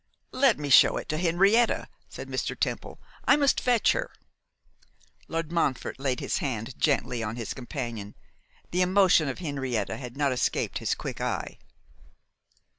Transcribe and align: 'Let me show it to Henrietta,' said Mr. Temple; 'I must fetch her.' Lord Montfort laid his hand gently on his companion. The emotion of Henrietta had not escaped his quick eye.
'Let 0.31 0.57
me 0.57 0.71
show 0.71 0.97
it 0.97 1.07
to 1.09 1.19
Henrietta,' 1.19 1.87
said 2.09 2.27
Mr. 2.27 2.59
Temple; 2.59 2.99
'I 3.25 3.35
must 3.35 3.59
fetch 3.61 3.91
her.' 3.91 4.09
Lord 5.27 5.51
Montfort 5.51 5.99
laid 5.99 6.19
his 6.21 6.39
hand 6.39 6.73
gently 6.79 7.21
on 7.21 7.35
his 7.35 7.53
companion. 7.53 8.15
The 8.71 8.81
emotion 8.81 9.27
of 9.29 9.37
Henrietta 9.37 9.97
had 9.97 10.17
not 10.17 10.31
escaped 10.31 10.79
his 10.79 10.95
quick 10.95 11.21
eye. 11.21 11.59